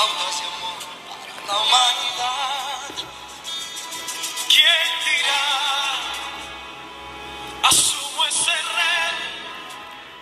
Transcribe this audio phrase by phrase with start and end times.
[0.00, 2.92] pautas de amor para la humanidad.
[4.48, 5.44] ¿Quién dirá?
[7.68, 9.24] Asumo ese reto.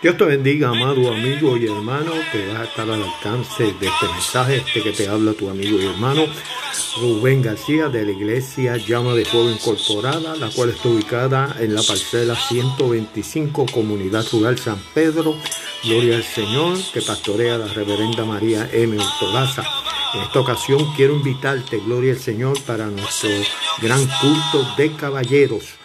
[0.03, 4.07] Dios te bendiga, amado amigo y hermano, que vas a estar al alcance de este
[4.13, 6.27] mensaje, este que te habla tu amigo y hermano
[7.01, 11.83] Rubén García de la iglesia Llama de Fuego Incorporada, la cual está ubicada en la
[11.83, 15.37] parcela 125, Comunidad Rural San Pedro.
[15.85, 18.97] Gloria al Señor, que pastorea la reverenda María M.
[18.99, 19.65] Ortolaza.
[20.15, 23.31] En esta ocasión quiero invitarte, Gloria al Señor, para nuestro
[23.81, 25.79] gran culto de caballeros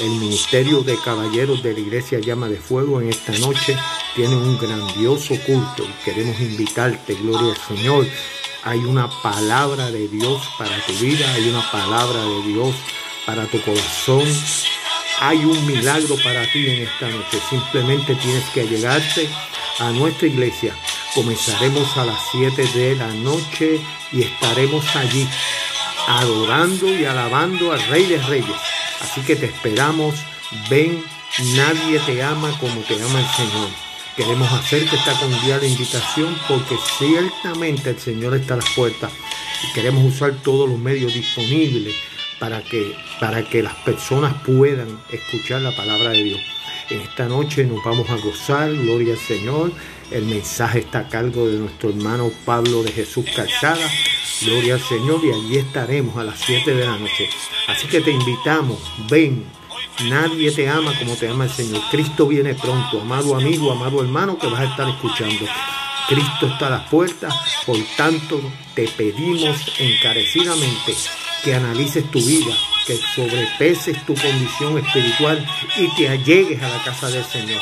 [0.00, 3.76] el Ministerio de Caballeros de la Iglesia Llama de Fuego en esta noche
[4.16, 8.06] tiene un grandioso culto y queremos invitarte, gloria al Señor.
[8.64, 12.74] Hay una palabra de Dios para tu vida, hay una palabra de Dios
[13.24, 14.24] para tu corazón.
[15.20, 17.38] Hay un milagro para ti en esta noche.
[17.48, 19.28] Simplemente tienes que llegarte
[19.78, 20.74] a nuestra iglesia.
[21.14, 23.80] Comenzaremos a las 7 de la noche
[24.12, 25.28] y estaremos allí
[26.08, 28.56] adorando y alabando al Rey de Reyes.
[29.00, 30.14] Así que te esperamos,
[30.70, 31.04] ven,
[31.54, 33.68] nadie te ama como te ama el Señor.
[34.16, 39.10] Queremos hacerte esta cordial invitación porque ciertamente el Señor está a las puertas
[39.62, 41.94] y queremos usar todos los medios disponibles
[42.42, 46.40] para que, para que las personas puedan escuchar la palabra de Dios.
[46.90, 49.70] En esta noche nos vamos a gozar, gloria al Señor.
[50.10, 53.88] El mensaje está a cargo de nuestro hermano Pablo de Jesús Calzada.
[54.40, 57.30] Gloria al Señor y allí estaremos a las 7 de la noche.
[57.68, 59.44] Así que te invitamos, ven.
[60.08, 61.80] Nadie te ama como te ama el Señor.
[61.92, 65.46] Cristo viene pronto, amado amigo, amado hermano que vas a estar escuchando.
[66.08, 67.32] Cristo está a las puertas,
[67.64, 68.40] por tanto
[68.74, 70.96] te pedimos encarecidamente
[71.42, 72.54] que analices tu vida,
[72.86, 77.60] que sobrepeses tu condición espiritual y te allegues a la casa del Señor.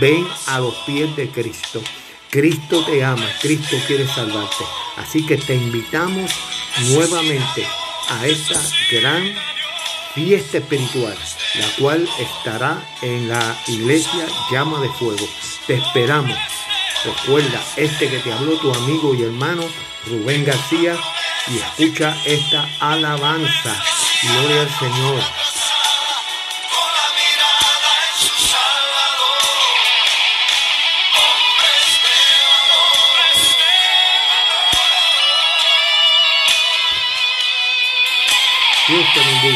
[0.00, 1.82] Ven a los pies de Cristo.
[2.30, 4.64] Cristo te ama, Cristo quiere salvarte.
[4.96, 6.30] Así que te invitamos
[6.90, 7.66] nuevamente
[8.08, 8.60] a esta
[8.92, 9.34] gran
[10.14, 11.16] fiesta espiritual,
[11.58, 15.26] la cual estará en la iglesia Llama de Fuego.
[15.66, 16.36] Te esperamos.
[17.04, 19.62] Recuerda, este que te habló tu amigo y hermano
[20.06, 20.96] Rubén García
[21.48, 23.82] y escucha esta alabanza.
[24.22, 25.22] Gloria al Señor.
[38.88, 39.54] Dios te bendiga.